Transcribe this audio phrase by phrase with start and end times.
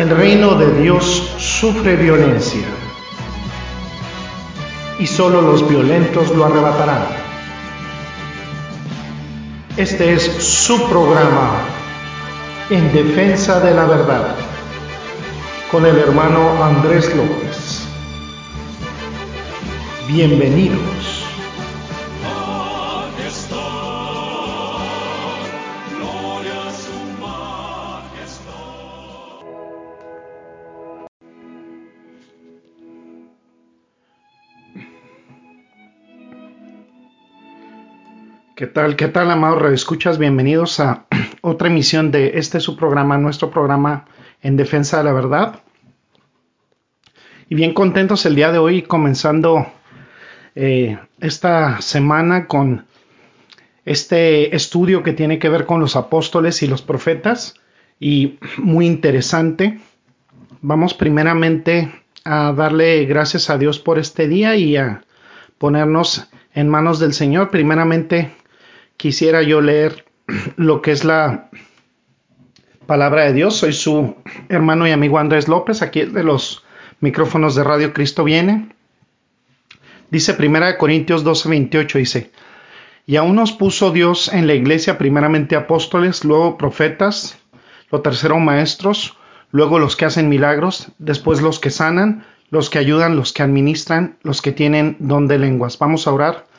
[0.00, 2.66] El reino de Dios sufre violencia
[4.98, 7.04] y solo los violentos lo arrebatarán.
[9.76, 11.50] Este es su programa
[12.70, 14.36] en defensa de la verdad
[15.70, 17.86] con el hermano Andrés López.
[20.08, 20.89] Bienvenidos.
[38.60, 38.94] ¿Qué tal?
[38.94, 41.06] ¿Qué tal, amados Escuchas, Bienvenidos a
[41.40, 44.04] otra emisión de este su programa, nuestro programa
[44.42, 45.60] en defensa de la verdad.
[47.48, 49.66] Y bien contentos el día de hoy comenzando
[50.54, 52.84] eh, esta semana con
[53.86, 57.54] este estudio que tiene que ver con los apóstoles y los profetas
[57.98, 59.80] y muy interesante.
[60.60, 61.90] Vamos primeramente
[62.26, 65.02] a darle gracias a Dios por este día y a
[65.56, 67.48] ponernos en manos del Señor.
[67.48, 68.34] Primeramente
[69.00, 70.04] quisiera yo leer
[70.56, 71.48] lo que es la
[72.84, 73.56] palabra de Dios.
[73.56, 74.14] Soy su
[74.50, 76.64] hermano y amigo Andrés López, aquí de los
[77.00, 78.68] micrófonos de Radio Cristo viene.
[80.10, 82.30] Dice 1 Corintios 12, 28, dice,
[83.06, 87.38] y aún nos puso Dios en la iglesia primeramente apóstoles, luego profetas,
[87.90, 89.16] lo tercero maestros,
[89.50, 94.18] luego los que hacen milagros, después los que sanan, los que ayudan, los que administran,
[94.22, 95.78] los que tienen don de lenguas.
[95.78, 96.49] Vamos a orar.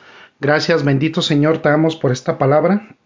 [0.42, 2.96] Gracias, bendito Señor, te damos por esta palabra.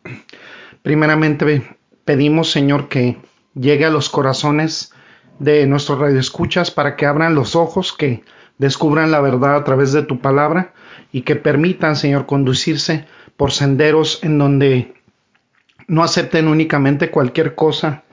[0.83, 3.19] Primeramente pedimos, Señor, que
[3.55, 4.95] llegue a los corazones
[5.39, 8.25] de nuestros radioescuchas para que abran los ojos, que
[8.57, 10.73] descubran la verdad a través de tu palabra
[11.13, 13.05] y que permitan, Señor, conducirse
[13.37, 14.95] por senderos en donde
[15.89, 18.05] no acepten únicamente cualquier cosa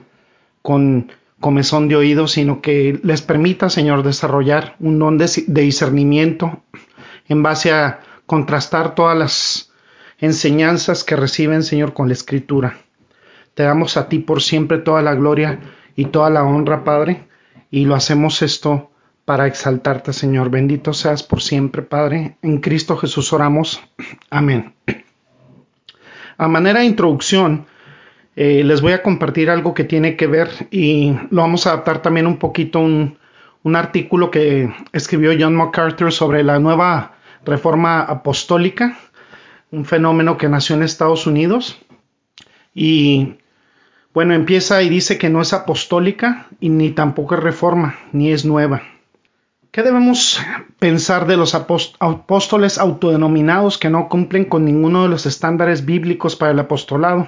[0.60, 1.10] con
[1.40, 6.62] comezón de oído, sino que les permita, Señor, desarrollar un don de, de discernimiento
[7.26, 9.72] en base a contrastar todas las
[10.18, 12.78] enseñanzas que reciben, Señor, con la Escritura.
[13.54, 15.60] Te damos a ti por siempre toda la gloria
[15.96, 17.28] y toda la honra, Padre,
[17.70, 18.90] y lo hacemos esto
[19.24, 20.50] para exaltarte, Señor.
[20.50, 22.36] Bendito seas por siempre, Padre.
[22.42, 23.80] En Cristo Jesús oramos.
[24.30, 24.74] Amén.
[26.36, 27.66] A manera de introducción,
[28.34, 32.02] eh, les voy a compartir algo que tiene que ver y lo vamos a adaptar
[32.02, 33.16] también un poquito un,
[33.62, 37.13] un artículo que escribió John MacArthur sobre la nueva
[37.44, 38.98] reforma apostólica,
[39.70, 41.78] un fenómeno que nació en Estados Unidos.
[42.74, 43.36] Y
[44.12, 48.44] bueno, empieza y dice que no es apostólica y ni tampoco es reforma, ni es
[48.44, 48.82] nueva.
[49.70, 50.40] ¿Qué debemos
[50.78, 56.52] pensar de los apóstoles autodenominados que no cumplen con ninguno de los estándares bíblicos para
[56.52, 57.26] el apostolado?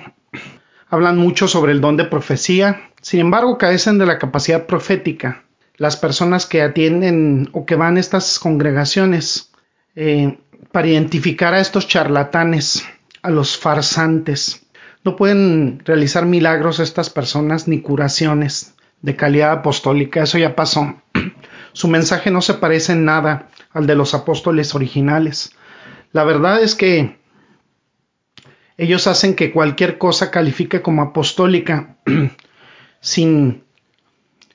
[0.89, 5.43] Hablan mucho sobre el don de profecía, sin embargo carecen de la capacidad profética.
[5.77, 9.51] Las personas que atienden o que van a estas congregaciones
[9.97, 10.39] eh,
[10.73, 12.87] para identificar a estos charlatanes,
[13.23, 14.67] a los farsantes.
[15.05, 21.03] No pueden realizar milagros estas personas ni curaciones de calidad apostólica, eso ya pasó.
[21.73, 25.53] Su mensaje no se parece en nada al de los apóstoles originales.
[26.13, 27.19] La verdad es que
[28.79, 31.97] ellos hacen que cualquier cosa califique como apostólica
[33.01, 33.65] sin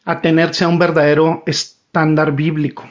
[0.06, 2.88] atenerse a un verdadero estándar bíblico.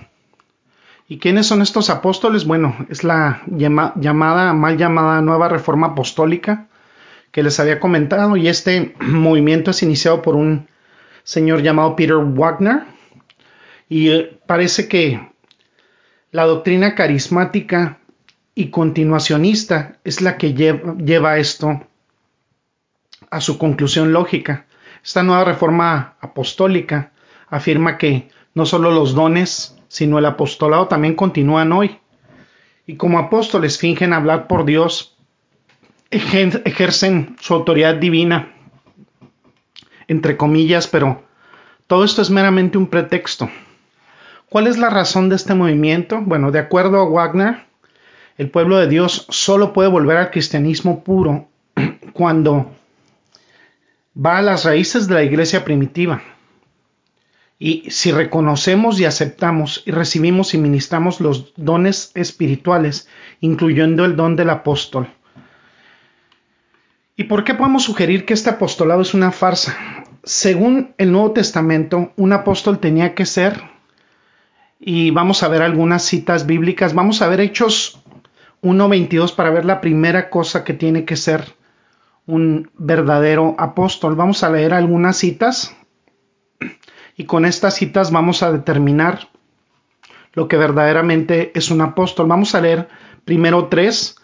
[1.10, 2.44] ¿Y quiénes son estos apóstoles?
[2.44, 6.68] Bueno, es la llamada, mal llamada nueva reforma apostólica
[7.32, 10.68] que les había comentado y este movimiento es iniciado por un
[11.24, 12.84] señor llamado Peter Wagner
[13.88, 15.32] y eh, parece que
[16.30, 17.98] la doctrina carismática
[18.54, 21.88] y continuacionista es la que lleva, lleva esto
[23.30, 24.66] a su conclusión lógica.
[25.04, 27.10] Esta nueva reforma apostólica
[27.48, 31.98] afirma que no solo los dones sino el apostolado también continúan hoy.
[32.86, 35.16] Y como apóstoles fingen hablar por Dios,
[36.10, 38.52] ejercen su autoridad divina,
[40.06, 41.24] entre comillas, pero
[41.88, 43.50] todo esto es meramente un pretexto.
[44.48, 46.20] ¿Cuál es la razón de este movimiento?
[46.20, 47.64] Bueno, de acuerdo a Wagner,
[48.38, 51.48] el pueblo de Dios solo puede volver al cristianismo puro
[52.12, 52.70] cuando
[54.14, 56.22] va a las raíces de la iglesia primitiva,
[57.62, 63.06] y si reconocemos y aceptamos y recibimos y ministramos los dones espirituales,
[63.40, 65.08] incluyendo el don del apóstol.
[67.16, 69.76] ¿Y por qué podemos sugerir que este apostolado es una farsa?
[70.24, 73.62] Según el Nuevo Testamento, un apóstol tenía que ser,
[74.78, 78.00] y vamos a ver algunas citas bíblicas, vamos a ver Hechos
[78.62, 81.56] 1.22 para ver la primera cosa que tiene que ser
[82.26, 84.16] un verdadero apóstol.
[84.16, 85.76] Vamos a leer algunas citas
[87.20, 89.28] y con estas citas vamos a determinar
[90.32, 92.26] lo que verdaderamente es un apóstol.
[92.26, 92.88] Vamos a leer
[93.26, 94.16] primero tres.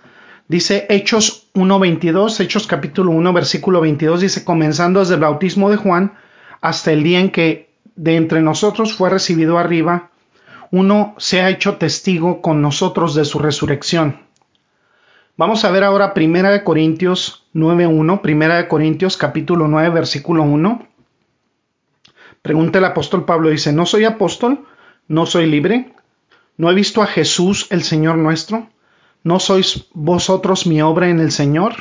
[0.48, 6.14] Dice Hechos 1.22, Hechos capítulo 1, versículo 22, dice, comenzando desde el bautismo de Juan
[6.62, 10.08] hasta el día en que de entre nosotros fue recibido arriba,
[10.70, 14.20] uno se ha hecho testigo con nosotros de su resurrección.
[15.36, 20.95] Vamos a ver ahora Primera de Corintios 9.1, Primera de Corintios capítulo 9, versículo 1.
[22.46, 24.64] Pregunta el apóstol Pablo, dice, ¿no soy apóstol?
[25.08, 25.92] ¿No soy libre?
[26.56, 28.68] ¿No he visto a Jesús el Señor nuestro?
[29.24, 31.74] ¿No sois vosotros mi obra en el Señor?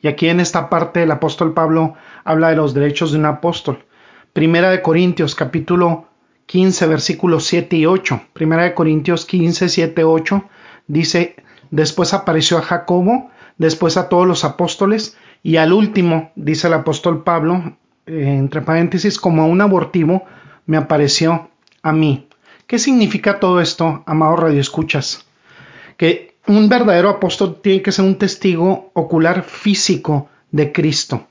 [0.00, 3.84] Y aquí en esta parte el apóstol Pablo habla de los derechos de un apóstol.
[4.32, 6.06] Primera de Corintios capítulo
[6.46, 8.28] 15 versículos 7 y 8.
[8.32, 10.44] Primera de Corintios 15, 7, 8
[10.86, 11.34] dice,
[11.72, 17.24] después apareció a Jacobo, después a todos los apóstoles y al último, dice el apóstol
[17.24, 20.24] Pablo, entre paréntesis, como un abortivo,
[20.66, 21.50] me apareció
[21.82, 22.28] a mí.
[22.66, 25.26] ¿Qué significa todo esto, amado Radio Escuchas?
[25.96, 31.26] Que un verdadero apóstol tiene que ser un testigo ocular físico de Cristo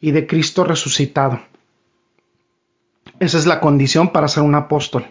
[0.00, 1.40] y de Cristo resucitado.
[3.20, 5.06] Esa es la condición para ser un apóstol.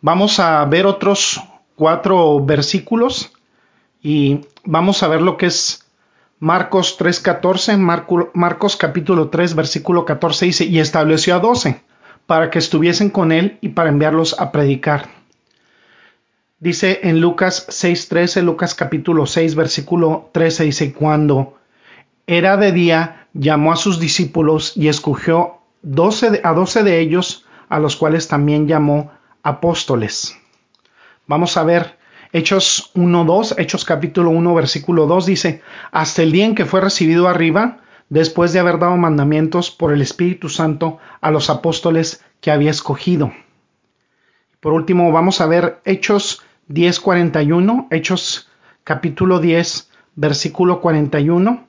[0.00, 1.42] Vamos a ver otros
[1.74, 3.32] cuatro versículos
[4.02, 5.87] y vamos a ver lo que es
[6.40, 11.82] Marcos 3.14, Marcos capítulo 3, versículo 14 dice, y estableció a doce
[12.26, 15.08] para que estuviesen con él y para enviarlos a predicar.
[16.60, 21.58] Dice en Lucas 6:13, Lucas capítulo 6, versículo 13, dice, cuando
[22.26, 27.80] era de día, llamó a sus discípulos y escogió 12 a doce de ellos, a
[27.80, 29.10] los cuales también llamó
[29.42, 30.36] apóstoles.
[31.26, 31.97] Vamos a ver
[32.32, 37.26] Hechos 1.2, Hechos capítulo 1, versículo 2 dice, hasta el día en que fue recibido
[37.26, 37.78] arriba,
[38.10, 43.32] después de haber dado mandamientos por el Espíritu Santo a los apóstoles que había escogido.
[44.60, 48.50] Por último, vamos a ver Hechos 10:41, Hechos
[48.84, 51.66] capítulo 10, versículo 41.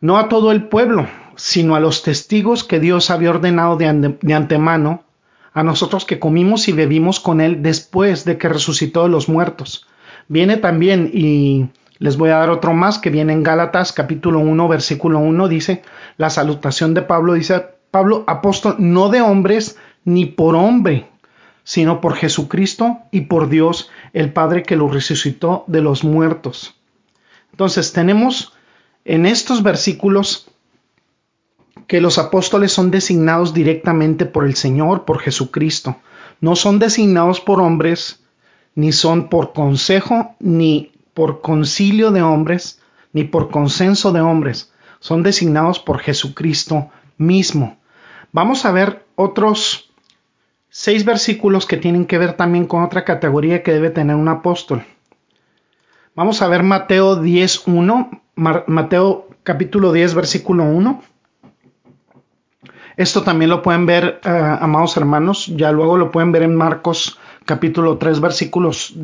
[0.00, 4.34] No a todo el pueblo, sino a los testigos que Dios había ordenado de, de
[4.34, 5.04] antemano,
[5.52, 9.86] a nosotros que comimos y bebimos con Él después de que resucitó de los muertos.
[10.28, 11.68] Viene también y
[11.98, 15.82] les voy a dar otro más que viene en Gálatas capítulo 1 versículo 1 dice
[16.16, 21.08] la salutación de Pablo dice Pablo apóstol no de hombres ni por hombre
[21.62, 26.74] sino por Jesucristo y por Dios el Padre que lo resucitó de los muertos.
[27.52, 28.54] Entonces tenemos
[29.04, 30.50] en estos versículos
[31.86, 35.96] que los apóstoles son designados directamente por el Señor, por Jesucristo.
[36.40, 38.20] No son designados por hombres,
[38.74, 42.80] ni son por consejo, ni por concilio de hombres,
[43.12, 47.78] ni por consenso de hombres, son designados por Jesucristo mismo.
[48.32, 49.90] Vamos a ver otros
[50.68, 54.84] seis versículos que tienen que ver también con otra categoría que debe tener un apóstol.
[56.14, 58.20] Vamos a ver Mateo 10.1,
[58.66, 61.02] Mateo capítulo 10, versículo 1.
[62.96, 67.18] Esto también lo pueden ver, eh, amados hermanos, ya luego lo pueden ver en Marcos
[67.44, 68.94] capítulo 3 versículos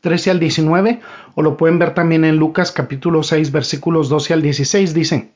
[0.00, 1.00] 13 al 19
[1.34, 5.32] o lo pueden ver también en Lucas capítulo 6 versículos 12 al 16 dicen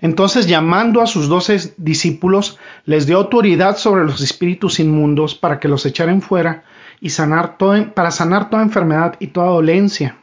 [0.00, 5.68] entonces llamando a sus doce discípulos les dio autoridad sobre los espíritus inmundos para que
[5.68, 6.64] los echaren fuera
[7.00, 10.16] y sanar todo, para sanar toda enfermedad y toda dolencia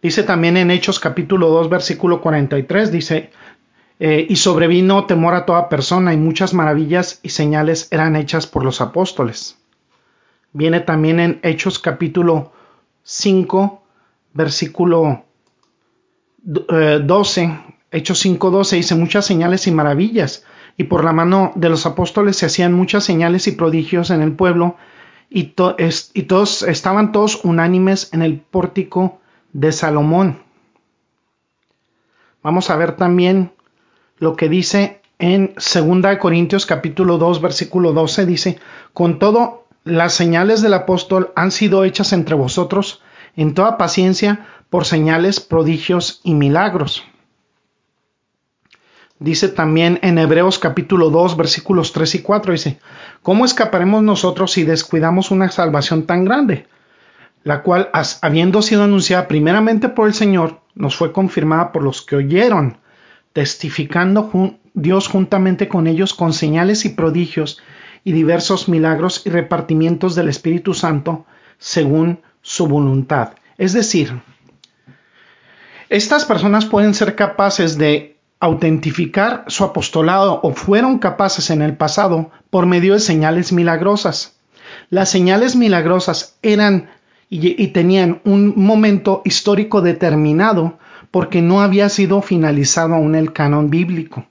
[0.00, 3.30] dice también en Hechos capítulo 2 versículo 43 dice
[4.00, 8.64] eh, y sobrevino temor a toda persona y muchas maravillas y señales eran hechas por
[8.64, 9.56] los apóstoles
[10.54, 12.52] Viene también en Hechos capítulo
[13.02, 13.82] 5,
[14.34, 15.24] versículo
[16.44, 17.42] 12.
[17.42, 17.58] Eh,
[17.90, 20.44] Hechos 5, 12 dice muchas señales y maravillas.
[20.76, 24.36] Y por la mano de los apóstoles se hacían muchas señales y prodigios en el
[24.36, 24.76] pueblo.
[25.28, 25.54] Y,
[26.14, 29.18] y todos estaban todos unánimes en el pórtico
[29.52, 30.38] de Salomón.
[32.44, 33.53] Vamos a ver también
[34.24, 38.58] lo que dice en 2 Corintios capítulo 2 versículo 12 dice,
[38.92, 43.02] con todo las señales del apóstol han sido hechas entre vosotros
[43.36, 47.04] en toda paciencia por señales, prodigios y milagros.
[49.18, 52.80] Dice también en Hebreos capítulo 2 versículos 3 y 4, dice,
[53.22, 56.66] ¿cómo escaparemos nosotros si descuidamos una salvación tan grande?
[57.42, 57.90] La cual,
[58.22, 62.78] habiendo sido anunciada primeramente por el Señor, nos fue confirmada por los que oyeron,
[63.34, 64.30] testificando
[64.72, 67.60] Dios juntamente con ellos con señales y prodigios
[68.04, 71.26] y diversos milagros y repartimientos del Espíritu Santo
[71.58, 73.32] según su voluntad.
[73.58, 74.22] Es decir,
[75.88, 82.30] estas personas pueden ser capaces de autentificar su apostolado o fueron capaces en el pasado
[82.50, 84.36] por medio de señales milagrosas.
[84.90, 86.90] Las señales milagrosas eran
[87.30, 90.78] y, tenían un momento histórico determinado
[91.14, 94.26] porque no había sido finalizado aún el canon bíblico.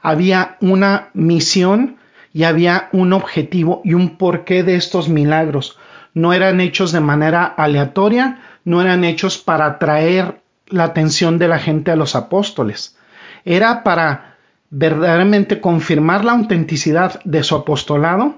[0.00, 1.98] Había una misión
[2.32, 5.78] y había un objetivo y un porqué de estos milagros.
[6.14, 11.58] No eran hechos de manera aleatoria, no eran hechos para atraer la atención de la
[11.58, 12.96] gente a los apóstoles.
[13.44, 14.36] Era para
[14.70, 18.36] verdaderamente confirmar la autenticidad de su apostolado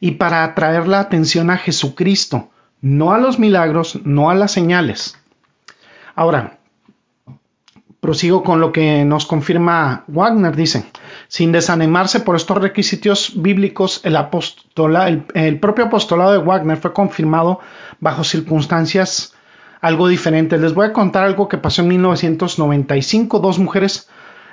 [0.00, 2.50] y para atraer la atención a Jesucristo,
[2.82, 5.16] no a los milagros, no a las señales.
[6.14, 6.58] Ahora,
[8.02, 10.84] prosigo con lo que nos confirma Wagner, dice,
[11.28, 17.60] sin desanimarse por estos requisitos bíblicos, el, propio apostolado de Wagner fue confirmado
[18.00, 19.36] bajo circunstancias
[19.80, 20.58] algo diferente.
[20.58, 23.38] Les voy a contar algo que pasó en 1995.
[23.38, 24.10] Dos mujeres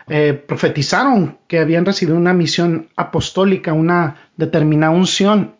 [0.07, 5.55] eh, profetizaron que habían recibido una misión apostólica, una determinada unción.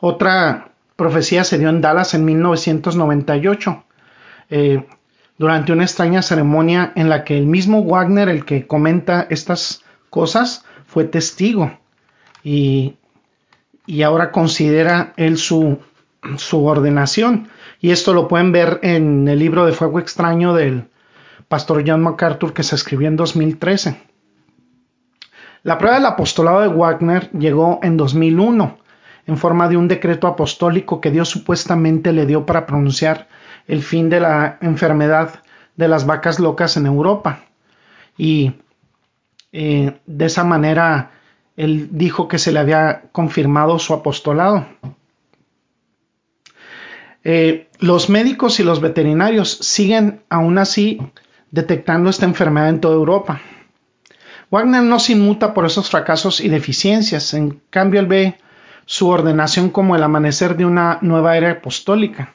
[0.00, 3.84] Otra profecía se dio en Dallas en 1998,
[4.50, 4.84] eh,
[5.42, 10.64] durante una extraña ceremonia en la que el mismo Wagner, el que comenta estas cosas,
[10.86, 11.80] fue testigo
[12.44, 12.94] y,
[13.84, 15.80] y ahora considera él su,
[16.36, 17.48] su ordenación.
[17.80, 20.84] Y esto lo pueden ver en el libro de Fuego Extraño del
[21.48, 24.00] pastor John MacArthur que se escribió en 2013.
[25.64, 28.78] La prueba del apostolado de Wagner llegó en 2001
[29.26, 33.26] en forma de un decreto apostólico que Dios supuestamente le dio para pronunciar
[33.66, 35.42] el fin de la enfermedad
[35.76, 37.44] de las vacas locas en Europa.
[38.16, 38.52] Y
[39.52, 41.10] eh, de esa manera
[41.56, 44.66] él dijo que se le había confirmado su apostolado.
[47.24, 51.00] Eh, los médicos y los veterinarios siguen aún así
[51.50, 53.40] detectando esta enfermedad en toda Europa.
[54.50, 58.38] Wagner no se inmuta por esos fracasos y deficiencias, en cambio él ve
[58.84, 62.34] su ordenación como el amanecer de una nueva era apostólica.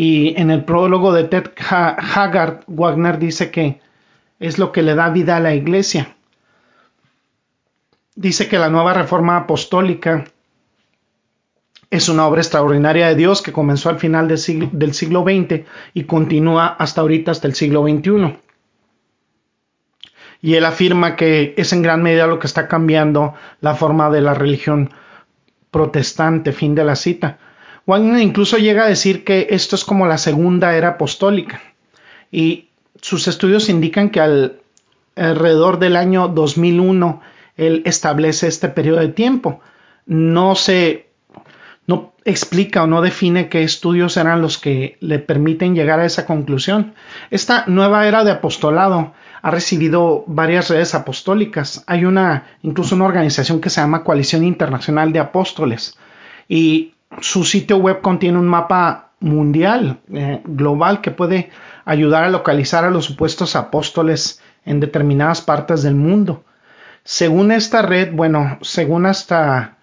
[0.00, 3.80] Y en el prólogo de Ted Haggard, Wagner dice que
[4.38, 6.14] es lo que le da vida a la iglesia.
[8.14, 10.26] Dice que la nueva reforma apostólica
[11.90, 15.64] es una obra extraordinaria de Dios que comenzó al final del siglo, XX
[15.94, 18.38] y continúa hasta ahorita, hasta el siglo XXI.
[20.42, 24.20] Y él afirma que es en gran medida lo que está cambiando la forma de
[24.20, 24.92] la religión
[25.72, 27.40] protestante, fin de la cita.
[27.88, 31.62] Wagner incluso llega a decir que esto es como la segunda era apostólica.
[32.30, 32.68] Y
[33.00, 34.60] sus estudios indican que al,
[35.16, 37.22] alrededor del año 2001
[37.56, 39.62] él establece este periodo de tiempo.
[40.04, 41.08] No se
[41.86, 46.26] no explica o no define qué estudios eran los que le permiten llegar a esa
[46.26, 46.92] conclusión.
[47.30, 51.84] Esta nueva era de apostolado ha recibido varias redes apostólicas.
[51.86, 55.96] Hay una, incluso una organización que se llama Coalición Internacional de Apóstoles
[56.50, 61.50] y su sitio web contiene un mapa mundial, eh, global, que puede
[61.84, 66.44] ayudar a localizar a los supuestos apóstoles en determinadas partes del mundo.
[67.04, 69.78] Según esta red, bueno, según hasta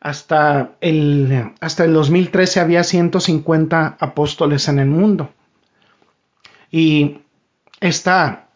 [0.00, 5.32] hasta el, hasta el 2013 había 150 apóstoles en el mundo.
[6.70, 7.22] Y
[7.80, 8.48] esta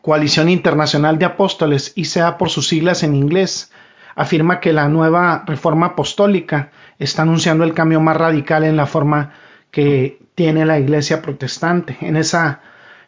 [0.00, 3.70] coalición internacional de apóstoles, ICA por sus siglas en inglés,
[4.14, 6.70] afirma que la nueva reforma apostólica
[7.02, 9.32] está anunciando el cambio más radical en la forma
[9.70, 11.96] que tiene la iglesia protestante.
[12.00, 12.60] En esa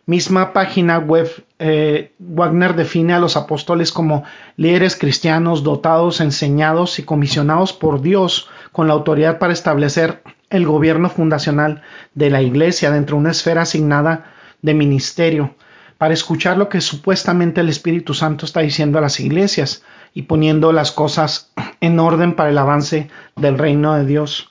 [0.07, 4.25] misma página web, eh, Wagner define a los apóstoles como
[4.57, 11.09] líderes cristianos dotados, enseñados y comisionados por Dios con la autoridad para establecer el gobierno
[11.09, 11.83] fundacional
[12.15, 14.33] de la Iglesia dentro de una esfera asignada
[14.63, 15.55] de ministerio,
[15.99, 19.83] para escuchar lo que supuestamente el Espíritu Santo está diciendo a las iglesias
[20.13, 24.51] y poniendo las cosas en orden para el avance del reino de Dios.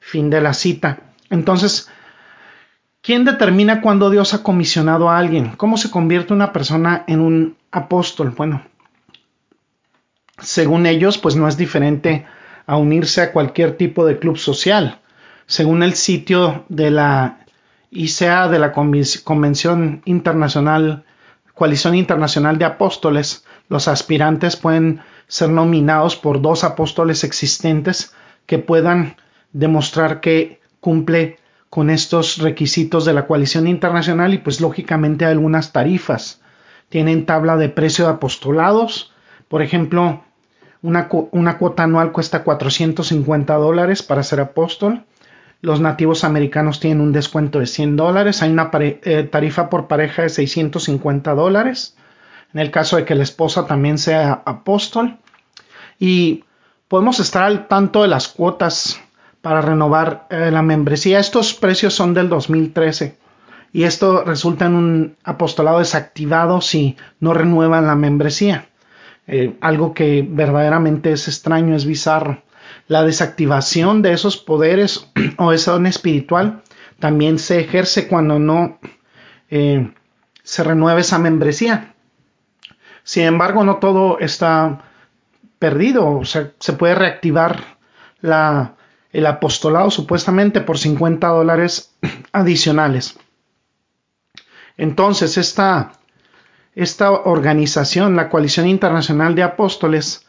[0.00, 1.00] Fin de la cita.
[1.30, 1.90] Entonces,
[3.02, 5.56] ¿Quién determina cuándo Dios ha comisionado a alguien?
[5.56, 8.30] ¿Cómo se convierte una persona en un apóstol?
[8.30, 8.62] Bueno,
[10.38, 12.26] según ellos, pues no es diferente
[12.64, 15.00] a unirse a cualquier tipo de club social.
[15.46, 17.40] Según el sitio de la
[17.90, 21.04] ICA, de la Convención Internacional,
[21.54, 25.00] Coalición Internacional de Apóstoles, los aspirantes pueden
[25.32, 28.12] ser nominados por dos apóstoles existentes
[28.44, 29.16] que puedan
[29.54, 31.38] demostrar que cumple
[31.70, 36.42] con estos requisitos de la coalición internacional y pues lógicamente algunas tarifas.
[36.90, 39.14] Tienen tabla de precio de apostolados.
[39.48, 40.22] Por ejemplo,
[40.82, 45.02] una, una cuota anual cuesta 450 dólares para ser apóstol.
[45.62, 48.42] Los nativos americanos tienen un descuento de 100 dólares.
[48.42, 51.96] Hay una eh, tarifa por pareja de 650 dólares.
[52.52, 55.16] en el caso de que la esposa también sea apóstol.
[56.02, 56.42] Y
[56.88, 59.00] podemos estar al tanto de las cuotas
[59.40, 61.20] para renovar eh, la membresía.
[61.20, 63.16] Estos precios son del 2013
[63.72, 68.66] y esto resulta en un apostolado desactivado si no renuevan la membresía.
[69.28, 72.42] Eh, algo que verdaderamente es extraño, es bizarro.
[72.88, 76.62] La desactivación de esos poderes o esa don espiritual
[76.98, 78.80] también se ejerce cuando no
[79.50, 79.92] eh,
[80.42, 81.94] se renueva esa membresía.
[83.04, 84.82] Sin embargo, no todo está
[85.62, 87.78] perdido, o sea, se puede reactivar
[88.20, 91.94] el apostolado supuestamente por 50 dólares
[92.32, 93.16] adicionales.
[94.76, 95.92] Entonces, esta,
[96.74, 100.26] esta organización, la Coalición Internacional de Apóstoles,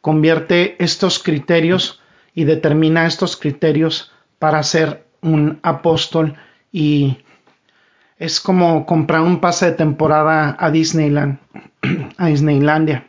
[0.00, 2.00] convierte estos criterios
[2.32, 6.36] y determina estos criterios para ser un apóstol
[6.70, 7.18] y
[8.16, 11.40] es como comprar un pase de temporada a Disneyland,
[12.16, 13.08] a Disneylandia.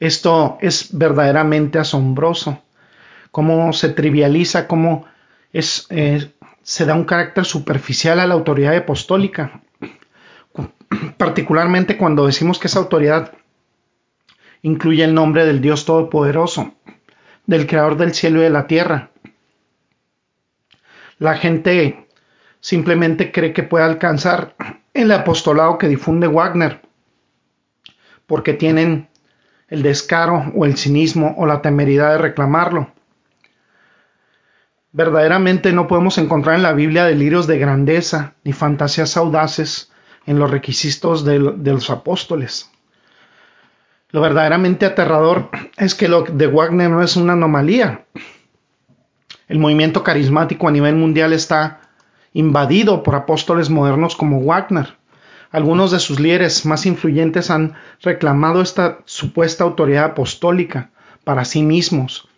[0.00, 2.62] Esto es verdaderamente asombroso.
[3.30, 5.06] Cómo se trivializa, cómo
[5.52, 9.62] eh, se da un carácter superficial a la autoridad apostólica.
[11.16, 13.32] Particularmente cuando decimos que esa autoridad
[14.62, 16.74] incluye el nombre del Dios Todopoderoso,
[17.46, 19.10] del Creador del cielo y de la tierra.
[21.18, 22.06] La gente
[22.60, 24.54] simplemente cree que puede alcanzar
[24.94, 26.80] el apostolado que difunde Wagner,
[28.26, 29.07] porque tienen
[29.68, 32.92] el descaro o el cinismo o la temeridad de reclamarlo.
[34.92, 39.92] Verdaderamente no podemos encontrar en la Biblia delirios de grandeza ni fantasías audaces
[40.26, 42.70] en los requisitos de, los apóstoles.
[44.10, 45.48] Lo verdaderamente aterrador
[45.78, 48.04] es que lo de Wagner no es una anomalía.
[49.48, 51.80] El movimiento carismático a nivel mundial está
[52.34, 54.97] invadido por apóstoles modernos como Wagner.
[55.50, 60.90] Algunos de sus líderes más influyentes han reclamado esta supuesta autoridad apostólica
[61.24, 62.28] para sí mismos.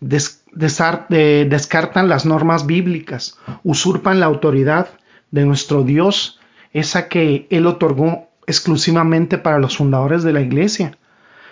[0.00, 4.88] descartan las normas bíblicas, usurpan la autoridad
[5.30, 6.38] de nuestro Dios,
[6.72, 10.96] esa que Él otorgó exclusivamente para los fundadores de la Iglesia.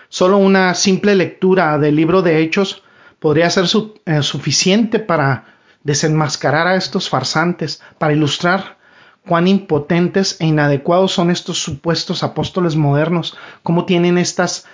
[0.09, 2.83] Solo una simple lectura del libro de Hechos
[3.19, 3.65] podría ser
[4.05, 5.45] eh, suficiente para
[5.83, 8.76] desenmascarar a estos farsantes, para ilustrar
[9.27, 14.65] cuán impotentes e inadecuados son estos supuestos apóstoles modernos, cómo tienen estas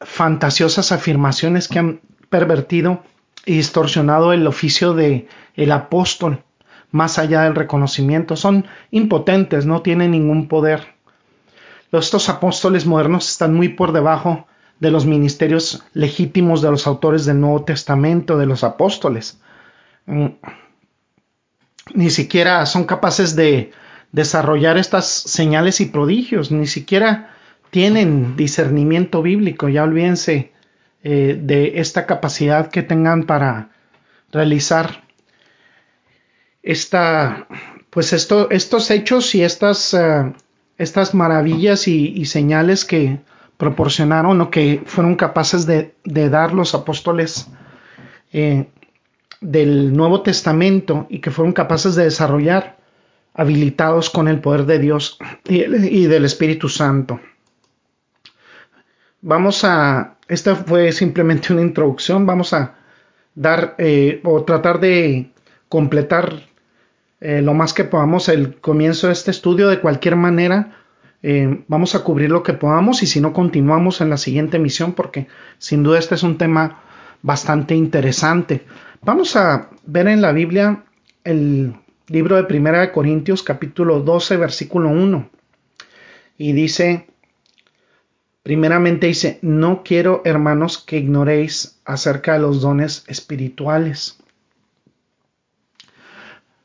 [0.00, 3.02] fantasiosas afirmaciones que han pervertido
[3.44, 6.42] y distorsionado el oficio de el apóstol
[6.90, 8.36] más allá del reconocimiento.
[8.36, 10.94] Son impotentes, no tienen ningún poder.
[11.92, 14.46] Estos apóstoles modernos están muy por debajo
[14.80, 19.40] de los ministerios legítimos de los autores del Nuevo Testamento, de los apóstoles.
[20.06, 20.26] Mm.
[21.94, 23.72] Ni siquiera son capaces de
[24.16, 27.34] desarrollar estas señales y prodigios, ni siquiera
[27.68, 30.52] tienen discernimiento bíblico, ya olvídense
[31.02, 33.68] eh, de esta capacidad que tengan para
[34.32, 35.04] realizar
[36.62, 37.46] esta,
[37.90, 40.32] pues esto, estos hechos y estas, uh,
[40.78, 43.20] estas maravillas y, y, señales que
[43.58, 47.48] proporcionaron o que fueron capaces de, de dar los apóstoles
[48.32, 48.66] eh,
[49.42, 52.75] del Nuevo Testamento y que fueron capaces de desarrollar
[53.36, 57.20] habilitados con el poder de Dios y, del Espíritu Santo.
[59.20, 62.76] Vamos a, esta fue simplemente una introducción, vamos a
[63.34, 65.32] dar eh, o tratar de
[65.68, 66.44] completar
[67.20, 70.78] eh, lo más que podamos el comienzo de este estudio de cualquier manera.
[71.22, 74.92] Eh, vamos a cubrir lo que podamos y si no continuamos en la siguiente emisión
[74.92, 75.26] porque
[75.58, 76.82] sin duda este es un tema
[77.22, 78.64] bastante interesante.
[79.02, 80.84] Vamos a ver en la Biblia
[81.24, 81.74] el
[82.08, 85.28] libro de Primera de Corintios capítulo 12 versículo 1
[86.38, 87.06] y dice
[88.42, 94.18] primeramente dice no quiero hermanos que ignoréis acerca de los dones espirituales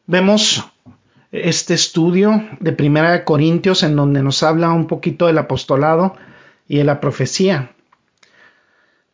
[0.06, 0.64] vemos
[1.32, 6.16] este estudio de Primera de Corintios en donde nos habla un poquito del apostolado
[6.68, 7.72] y de la profecía.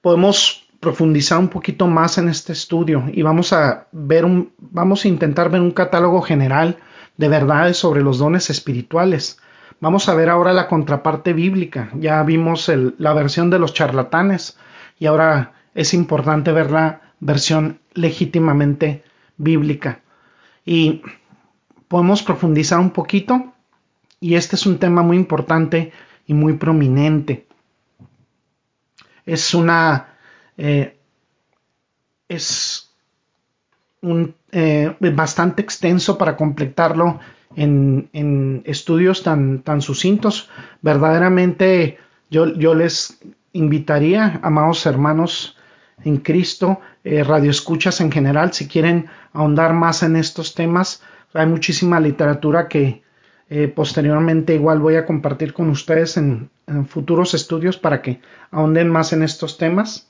[0.02, 5.08] Podemos profundizar un poquito más en este estudio y vamos a ver un, vamos a
[5.08, 6.78] intentar ver un catálogo general
[7.18, 9.40] de verdades sobre los dones espirituales.
[9.80, 11.90] Vamos a ver ahora la contraparte bíblica.
[11.96, 14.58] Ya vimos la versión de los charlatanes
[15.00, 19.04] y ahora es importante ver la versión legítimamente
[19.38, 20.02] bíblica.
[20.66, 21.02] Y
[21.88, 23.54] podemos profundizar un poquito
[24.20, 25.92] y este es un tema muy importante
[26.26, 27.48] y muy prominente.
[29.26, 30.17] Es una
[30.58, 30.98] eh,
[32.28, 32.92] es
[34.52, 37.20] eh, bastante extenso para completarlo
[37.56, 40.50] en, estudios tan, sucintos.
[40.82, 41.98] Verdaderamente
[42.30, 43.20] yo, les
[43.54, 45.58] invitaría, amados hermanos
[46.04, 51.02] en Cristo, eh, radioescuchas en general, si quieren ahondar más en estos temas,
[51.34, 53.04] hay muchísima literatura que
[53.76, 56.50] posteriormente igual voy a compartir con ustedes en
[56.90, 58.20] futuros estudios para que
[58.52, 60.08] ahonden más en estos temas.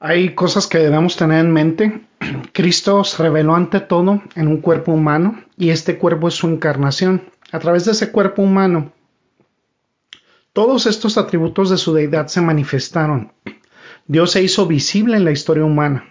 [0.00, 2.06] Hay cosas que debemos tener en mente.
[2.52, 7.30] Cristo se reveló ante todo en un cuerpo humano y este cuerpo es su encarnación.
[7.50, 8.92] A través de ese cuerpo humano,
[10.52, 13.32] todos estos atributos de su deidad se manifestaron.
[14.06, 16.04] Dios se hizo visible en la historia humana.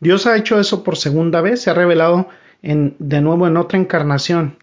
[0.00, 2.28] Dios ha hecho eso por segunda vez, se ha revelado
[2.62, 4.58] de nuevo en otra encarnación,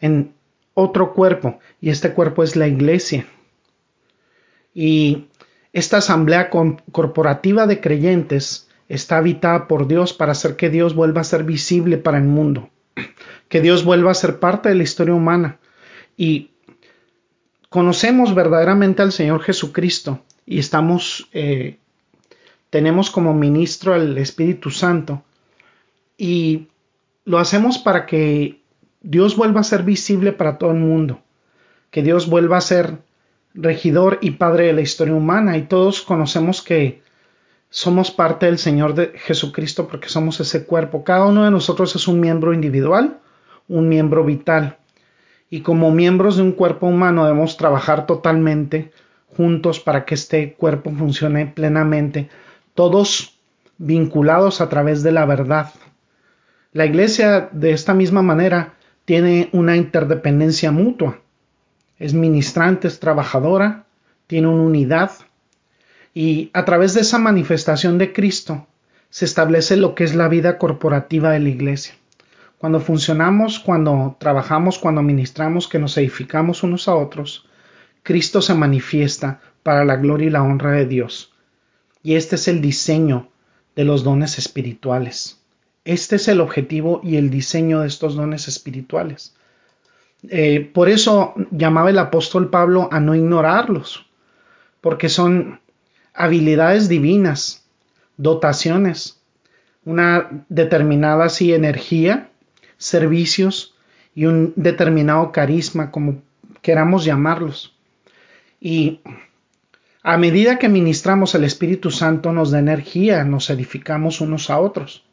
[0.00, 0.34] en
[0.74, 3.26] otro cuerpo, y este cuerpo es la iglesia.
[4.74, 5.28] Y
[5.72, 11.24] esta asamblea corporativa de creyentes está habitada por Dios para hacer que Dios vuelva a
[11.24, 12.68] ser visible para el mundo,
[13.48, 15.58] que Dios vuelva a ser parte de la historia humana.
[16.16, 16.50] Y
[17.70, 21.78] conocemos verdaderamente al Señor Jesucristo y estamos, eh,
[22.68, 25.24] tenemos como ministro al Espíritu Santo
[26.18, 26.68] y
[27.24, 28.60] lo hacemos para que
[29.00, 31.22] Dios vuelva a ser visible para todo el mundo,
[31.90, 32.98] que Dios vuelva a ser
[33.54, 37.02] regidor y padre de la historia humana y todos conocemos que
[37.70, 41.04] somos parte del Señor de Jesucristo porque somos ese cuerpo.
[41.04, 43.18] Cada uno de nosotros es un miembro individual,
[43.68, 44.76] un miembro vital.
[45.48, 48.92] Y como miembros de un cuerpo humano debemos trabajar totalmente
[49.36, 52.28] juntos para que este cuerpo funcione plenamente,
[52.74, 53.38] todos
[53.78, 55.72] vinculados a través de la verdad.
[56.72, 61.21] La iglesia de esta misma manera tiene una interdependencia mutua
[61.98, 63.84] es ministrante, es trabajadora,
[64.26, 65.12] tiene una unidad
[66.14, 68.66] y a través de esa manifestación de Cristo
[69.10, 71.94] se establece lo que es la vida corporativa de la iglesia.
[72.58, 77.46] Cuando funcionamos, cuando trabajamos, cuando ministramos, que nos edificamos unos a otros,
[78.02, 81.32] Cristo se manifiesta para la gloria y la honra de Dios.
[82.02, 83.28] Y este es el diseño
[83.76, 85.40] de los dones espirituales.
[85.84, 89.34] Este es el objetivo y el diseño de estos dones espirituales.
[90.28, 94.06] Eh, por eso llamaba el apóstol Pablo a no ignorarlos,
[94.80, 95.60] porque son
[96.14, 97.64] habilidades divinas,
[98.16, 99.20] dotaciones,
[99.84, 102.28] una determinada así energía,
[102.78, 103.74] servicios
[104.14, 106.22] y un determinado carisma, como
[106.60, 107.74] queramos llamarlos.
[108.60, 109.00] Y
[110.04, 115.04] a medida que ministramos el Espíritu Santo nos da energía, nos edificamos unos a otros.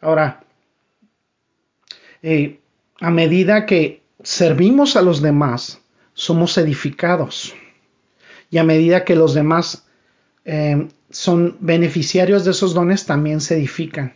[0.00, 0.44] Ahora,
[2.22, 2.60] eh,
[3.00, 5.80] a medida que servimos a los demás,
[6.14, 7.54] somos edificados.
[8.50, 9.86] Y a medida que los demás
[10.44, 14.14] eh, son beneficiarios de esos dones, también se edifican.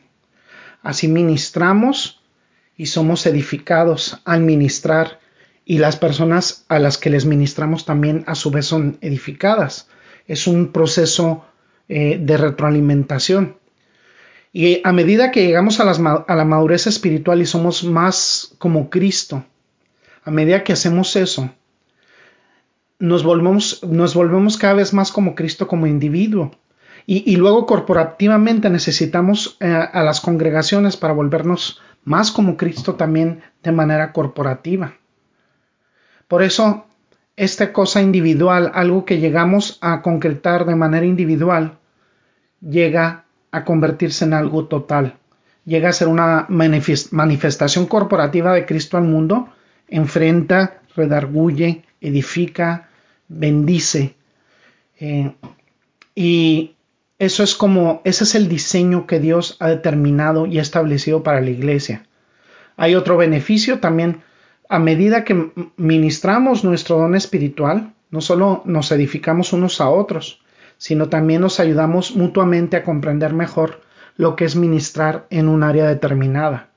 [0.83, 2.23] Así ministramos
[2.77, 5.21] y somos edificados al ministrar
[5.65, 9.89] y las personas a las que les ministramos también a su vez son edificadas.
[10.27, 11.45] Es un proceso
[11.89, 13.59] eh, de retroalimentación.
[14.53, 19.45] Y a medida que llegamos a, a la madurez espiritual y somos más como Cristo,
[20.29, 21.51] a medida que hacemos eso,
[22.99, 26.51] nos volvemos, cada vez más como Cristo como individuo.
[27.07, 33.73] Y, luego corporativamente necesitamos eh, a las congregaciones para volvernos más como Cristo también de
[33.73, 34.99] manera corporativa.
[36.29, 36.85] Por eso,
[37.37, 41.79] esta cosa individual, algo que llegamos a concretar de manera individual,
[42.61, 45.17] llega a convertirse en algo total.
[45.65, 49.49] Llega a ser una manifestación corporativa de Cristo al mundo
[49.89, 52.89] enfrenta, redarguye, edifica,
[53.29, 54.15] bendice.
[55.01, 55.35] Eh,
[56.15, 56.75] y
[57.19, 61.51] eso es como, ese es el diseño que Dios ha determinado y establecido para la
[61.51, 62.07] iglesia.
[62.77, 64.23] Hay otro beneficio también,
[64.69, 70.41] a medida que ministramos nuestro don espiritual, no solo nos edificamos unos a otros,
[70.77, 73.81] sino también nos ayudamos mutuamente a comprender mejor
[74.17, 76.71] lo que es ministrar en un área determinada.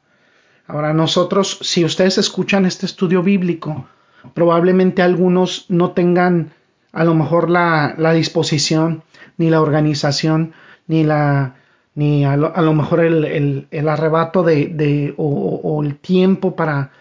[0.67, 3.87] Ahora nosotros, si ustedes escuchan este estudio bíblico,
[4.33, 6.51] probablemente algunos no tengan
[6.93, 9.03] a lo mejor la, disposición,
[9.37, 10.53] ni la organización,
[10.87, 11.55] ni la
[11.93, 16.91] ni a lo, mejor el, arrebato de, o, el tiempo para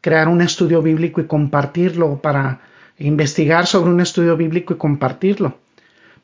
[0.00, 2.60] crear un estudio bíblico y compartirlo, para
[2.98, 5.58] investigar sobre un estudio bíblico y compartirlo.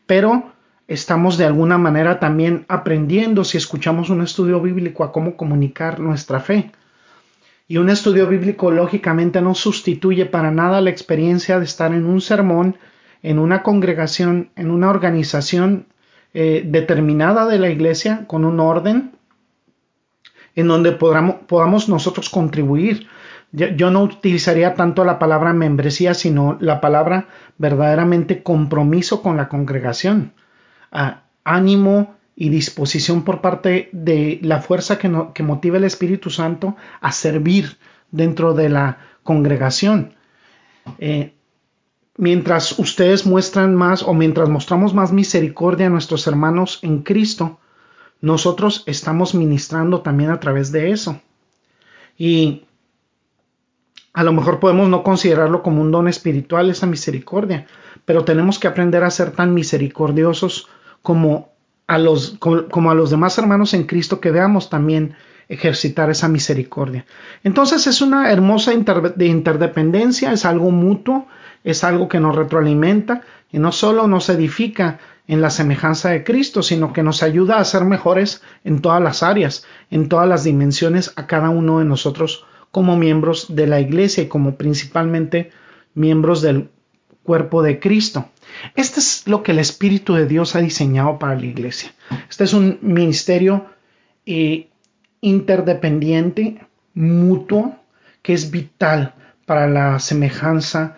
[0.07, 0.53] Pero
[0.89, 6.41] estamos de alguna manera también aprendiendo si escuchamos un estudio bíblico a cómo comunicar nuestra
[6.41, 6.73] fe.
[7.67, 12.21] Y un estudio bíblico lógicamente no sustituye para nada la experiencia de estar en un
[12.21, 12.77] sermón,
[13.23, 15.87] en una congregación, en una organización,
[16.35, 19.13] eh, determinada de la iglesia, con un orden,
[20.55, 23.07] en donde podamos, nosotros contribuir.
[23.53, 30.33] Yo, no utilizaría tanto la palabra membresía, sino la palabra verdaderamente compromiso con la congregación.
[30.91, 37.13] Ah, ánimo y disposición por parte de la fuerza que, motiva el Espíritu Santo a
[37.13, 37.79] servir
[38.11, 40.15] dentro de la congregación.
[40.99, 41.35] Eh,
[42.17, 47.61] mientras ustedes muestran más o mientras mostramos más misericordia a nuestros hermanos en Cristo,
[48.21, 51.21] nosotros estamos ministrando también a través de eso.
[52.17, 52.65] Y
[54.13, 57.67] a lo mejor podemos no considerarlo como un don espiritual, esa misericordia,
[58.05, 60.69] pero tenemos que aprender a ser tan misericordiosos
[61.03, 61.54] como
[61.87, 65.17] a los, como, a los demás hermanos en Cristo que veamos también
[65.49, 67.05] ejercitar esa misericordia.
[67.43, 71.27] Entonces es una hermosa de interdependencia, es algo mutuo,
[71.63, 76.63] es algo que nos retroalimenta y no solo nos edifica en la semejanza de Cristo,
[76.63, 81.13] sino que nos ayuda a ser mejores en todas las áreas, en todas las dimensiones
[81.17, 85.51] a cada uno de nosotros como miembros de la iglesia y como principalmente
[85.95, 86.71] miembros del
[87.23, 88.29] cuerpo de Cristo.
[88.75, 91.93] Este es lo que el Espíritu de Dios ha diseñado para la iglesia.
[92.29, 93.67] Este es un ministerio
[94.27, 94.69] eh,
[95.21, 97.77] interdependiente, mutuo,
[98.23, 99.15] que es vital
[99.47, 100.97] para la semejanza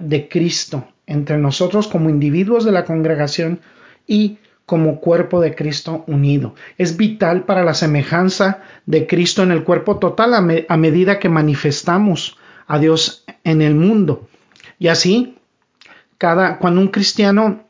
[0.00, 3.60] de Cristo entre nosotros como individuos de la congregación
[4.06, 6.54] y como cuerpo de Cristo unido.
[6.76, 12.36] Es vital para la semejanza de Cristo en el cuerpo total a, medida que manifestamos
[12.66, 14.28] a Dios en el mundo.
[14.78, 15.37] Y así,
[16.18, 17.64] cada, cuando un cristiano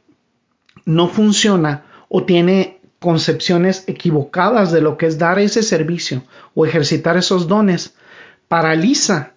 [0.84, 7.16] no funciona o tiene concepciones equivocadas de lo que es dar ese servicio o ejercitar
[7.16, 7.94] esos dones,
[8.48, 9.34] paraliza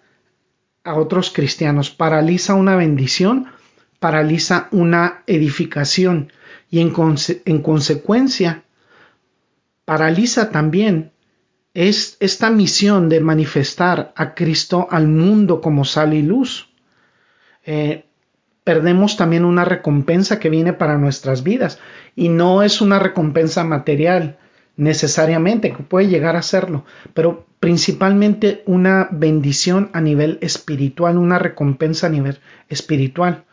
[0.84, 3.46] a otros cristianos, paraliza una bendición,
[4.00, 6.32] paraliza una edificación
[6.70, 6.90] y en,
[7.60, 8.64] consecuencia
[9.84, 11.12] paraliza también
[11.74, 16.68] es esta misión de manifestar a Cristo al mundo como sal y luz.
[17.64, 18.06] Eh,
[18.64, 21.78] perdemos también una recompensa que viene para nuestras vidas
[22.14, 24.38] y no es una recompensa material,
[24.76, 32.06] necesariamente, que puede llegar a serlo, pero principalmente una bendición a nivel espiritual, una recompensa
[32.06, 33.44] a nivel espiritual.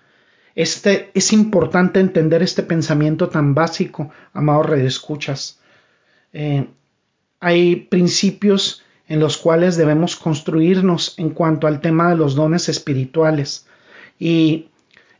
[0.55, 5.59] Este, es importante entender este pensamiento tan básico, amados redescuchas.
[6.33, 6.67] Eh,
[7.39, 13.67] hay principios en los cuales debemos construirnos en cuanto al tema de los dones espirituales.
[14.19, 14.68] Y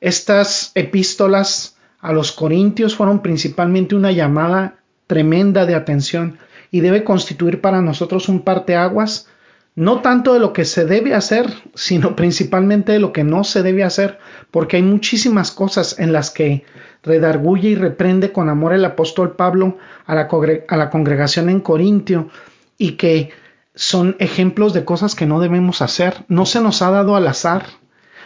[0.02, 6.38] estas epístolas a los corintios fueron principalmente una llamada tremenda de atención
[6.72, 9.28] y debe constituir para nosotros un parteaguas,
[9.76, 13.64] no tanto de lo que se debe hacer, sino principalmente de lo que no se
[13.64, 14.20] debe hacer,
[14.52, 16.64] porque hay muchísimas cosas en las que
[17.04, 20.28] redarguye y reprende con amor el apóstol Pablo a la,
[20.68, 22.30] a la congregación en Corintio
[22.78, 23.32] y que
[23.76, 26.26] son ejemplos de cosas que no debemos hacer.
[26.28, 27.66] No se nos ha dado al azar.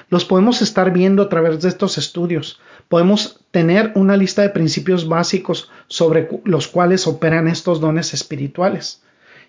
[0.10, 5.08] Los podemos estar viendo a través de estos estudios podemos tener una lista de principios
[5.08, 9.02] básicos sobre los cuales operan estos dones espirituales.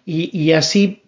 [0.07, 1.03] Y, así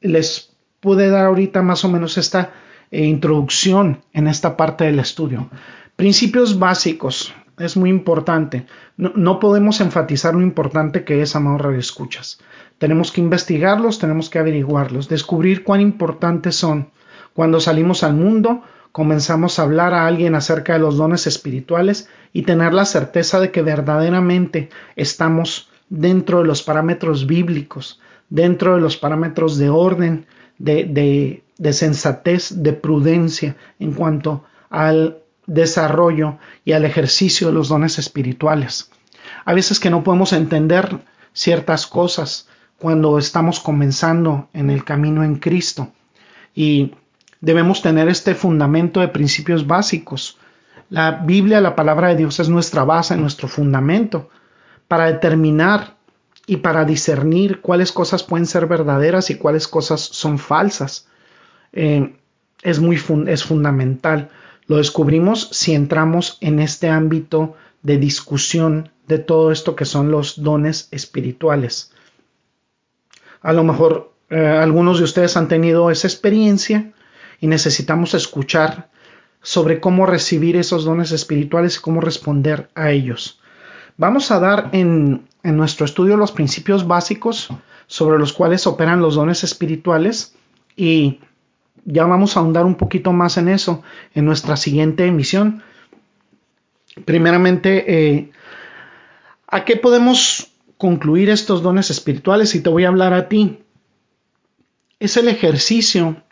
[0.00, 2.52] les pude dar ahorita más o menos esta
[2.90, 5.48] eh, introducción en esta parte del estudio.
[5.96, 8.66] Principios básicos, es muy importante.
[8.96, 12.38] No, podemos enfatizar lo importante que es, amor escuchas.
[12.78, 16.90] Tenemos que investigarlos, tenemos que averiguarlos, descubrir cuán importantes son.
[17.32, 18.62] Cuando salimos al mundo,
[18.96, 23.50] comenzamos a hablar a alguien acerca de los dones espirituales y tener la certeza de
[23.50, 30.24] que verdaderamente estamos dentro de los parámetros bíblicos, dentro de los parámetros de orden,
[30.56, 37.98] de, de, sensatez, de prudencia en cuanto al desarrollo y al ejercicio de los dones
[37.98, 38.90] espirituales.
[39.44, 41.00] A veces que no podemos entender
[41.34, 45.92] ciertas cosas cuando estamos comenzando en el camino en Cristo
[46.54, 46.94] y
[47.46, 50.36] debemos tener este fundamento de principios básicos.
[50.90, 54.30] La Biblia, la palabra de Dios, es nuestra base, nuestro fundamento
[54.88, 55.94] para determinar
[56.48, 61.06] y para discernir cuáles cosas pueden ser verdaderas y cuáles cosas son falsas.
[61.72, 62.16] Eh,
[62.62, 64.28] es muy es fundamental.
[64.66, 70.42] Lo descubrimos si entramos en este ámbito de discusión de todo esto que son los
[70.42, 71.92] dones espirituales.
[73.40, 76.92] A lo mejor eh, algunos de ustedes han tenido esa experiencia
[77.40, 78.88] y necesitamos escuchar
[79.42, 83.40] sobre cómo recibir esos dones espirituales y cómo responder a ellos.
[83.96, 87.48] Vamos a dar en, nuestro estudio los principios básicos
[87.86, 90.34] sobre los cuales operan los dones espirituales
[90.74, 91.20] y
[91.84, 93.82] ya vamos a ahondar un poquito más en eso
[94.14, 95.62] en nuestra siguiente emisión.
[97.04, 98.30] Primeramente, eh,
[99.48, 102.54] ¿A qué podemos concluir estos dones espirituales?
[102.54, 103.60] Y te voy a hablar a ti.
[104.98, 106.22] Es el ejercicio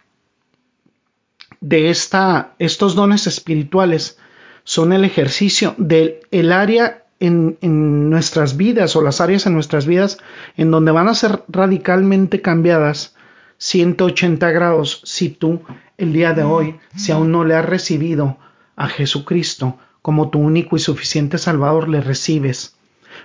[1.64, 4.18] de esta, estos dones espirituales,
[4.64, 9.87] son el ejercicio del el área en, en, nuestras vidas o las áreas en nuestras
[9.87, 10.18] vidas
[10.59, 13.14] en donde van a ser radicalmente cambiadas
[13.57, 15.62] 180 grados si tú
[15.96, 18.37] el día de hoy, si aún no le has recibido
[18.77, 22.77] a Jesucristo como tu único y suficiente Salvador, le recibes.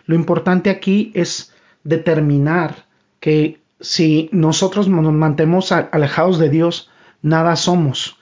[0.05, 2.85] Lo importante aquí es determinar
[3.19, 6.89] que si nosotros nos mantenemos alejados de Dios,
[7.21, 8.18] nada somos.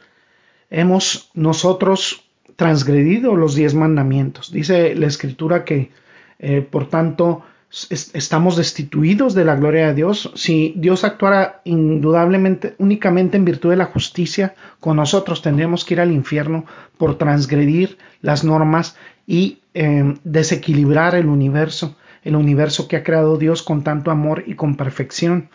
[0.69, 2.23] Hemos nosotros
[2.55, 4.51] transgredido los diez mandamientos.
[4.51, 5.91] Dice la escritura que,
[6.39, 7.43] eh, por tanto,
[7.89, 10.31] estamos destituidos de la gloria de Dios.
[10.35, 16.01] Si Dios actuara indudablemente, únicamente en virtud de la justicia, con nosotros tendríamos que ir
[16.01, 16.65] al infierno
[16.97, 18.95] por transgredir las normas
[19.27, 24.55] y eh, desequilibrar el universo, el universo que ha creado Dios con tanto amor y
[24.55, 25.49] con perfección.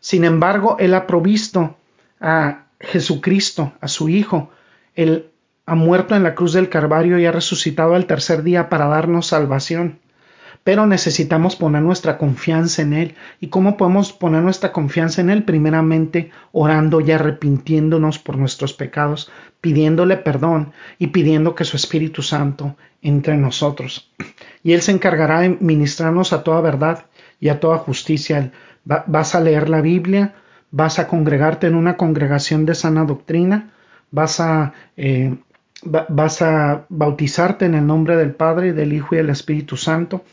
[0.00, 1.76] Sin embargo, Él ha provisto
[2.20, 4.50] a Jesucristo, a su Hijo.
[4.94, 5.30] Él
[5.66, 9.26] ha muerto en la cruz del Calvario y ha resucitado al tercer día para darnos
[9.26, 10.00] salvación
[10.64, 13.14] pero necesitamos poner nuestra confianza en Él.
[13.38, 15.44] ¿Y cómo podemos poner nuestra confianza en Él?
[15.44, 22.76] Primeramente orando y arrepintiéndonos por nuestros pecados, pidiéndole perdón y pidiendo que su Espíritu Santo
[23.02, 24.10] entre en nosotros.
[24.62, 27.04] Y Él se encargará de ministrarnos a toda verdad
[27.38, 28.50] y a toda justicia.
[28.84, 30.34] Vas a leer la Biblia,
[30.74, 33.70] vas a congregarte en una congregación de sana doctrina,
[34.10, 34.72] vas a...
[34.96, 35.34] Eh,
[35.86, 40.24] vas a bautizarte en el nombre del Padre, del Hijo y del Espíritu Santo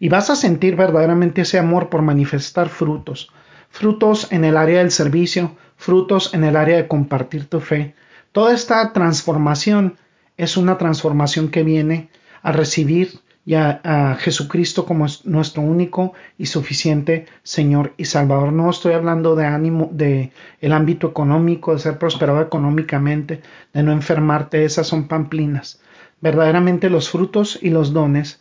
[0.00, 3.30] y vas a sentir verdaderamente ese amor por manifestar frutos,
[3.70, 7.94] frutos en el área del servicio, frutos en el área de compartir tu fe.
[8.32, 9.96] Toda esta transformación
[10.36, 12.08] es una transformación que viene
[12.42, 18.52] a recibir ya a, Jesucristo como nuestro único y suficiente Señor y Salvador.
[18.52, 23.40] No estoy hablando de ánimo, de el ámbito económico, de ser prosperado económicamente,
[23.72, 25.80] de no enfermarte, esas son pamplinas.
[26.20, 28.40] Verdaderamente los frutos y los dones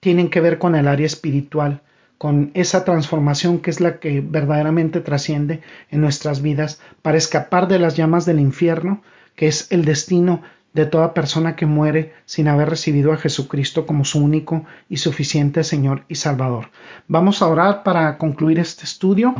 [0.00, 1.80] tienen que ver con el área espiritual,
[2.18, 7.78] con esa transformación que es la que verdaderamente trasciende en nuestras vidas para escapar de
[7.78, 9.02] las llamas del infierno,
[9.36, 10.42] que es el destino
[10.76, 15.64] de toda persona que muere sin haber recibido a Jesucristo como su único y suficiente
[15.64, 16.70] Señor y Salvador.
[17.08, 19.34] Vamos a orar para concluir este estudio.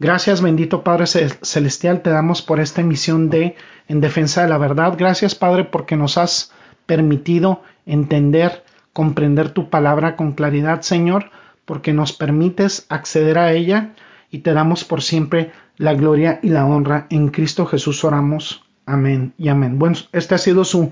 [0.00, 3.54] Gracias, bendito Padre Celestial, te damos por esta emisión de
[3.86, 4.94] En Defensa de la Verdad.
[4.98, 6.52] Gracias, Padre, porque nos has
[6.86, 8.64] permitido entender
[8.98, 11.30] comprender tu palabra con claridad, Señor,
[11.64, 13.94] porque nos permites acceder a ella
[14.28, 17.06] y te damos por siempre la gloria y la honra.
[17.08, 18.67] En Cristo Jesús oramos.
[18.88, 19.78] Amén y amén.
[19.78, 20.90] Bueno, este ha sido su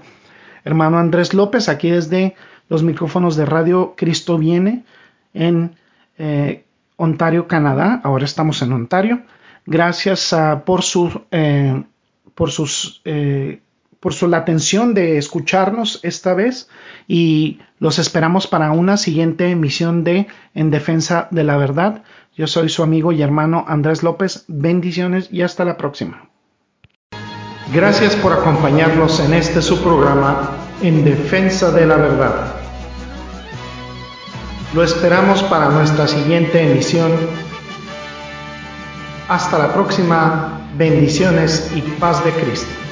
[0.65, 2.37] hermano Andrés López, aquí desde
[2.69, 4.85] los micrófonos de Radio Cristo Viene
[5.33, 5.77] en
[6.19, 6.65] eh,
[6.97, 8.03] Ontario, Canadá.
[8.05, 9.23] Ahora estamos en Ontario.
[9.65, 11.83] Gracias uh, por, su, eh,
[12.35, 13.61] por sus eh,
[13.99, 16.69] por su la atención de escucharnos esta vez
[17.09, 22.05] y los esperamos para una siguiente emisión de En Defensa de la Verdad.
[22.37, 24.45] Yo soy su amigo y hermano Andrés López.
[24.49, 26.29] Bendiciones y hasta la próxima.
[27.72, 30.50] Gracias por acompañarnos en este su programa
[30.83, 32.55] En Defensa de la Verdad.
[34.72, 37.11] Lo esperamos para nuestra siguiente emisión.
[39.29, 40.52] Hasta la próxima.
[40.76, 42.86] Bendiciones y paz de Cristo.